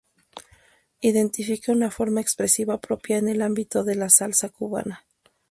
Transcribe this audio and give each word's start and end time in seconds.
Identifica 1.01 1.71
una 1.71 1.91
forma 1.91 2.21
expresiva 2.21 2.81
propia 2.81 3.19
en 3.19 3.27
el 3.27 3.43
ámbito 3.43 3.83
de 3.83 3.93
la 3.93 4.09
salsa 4.09 4.49
cubana. 4.49 5.05